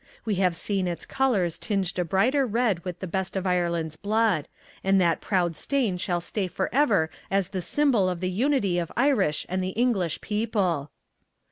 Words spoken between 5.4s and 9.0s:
stain shall stay forever as the symbol of the unity of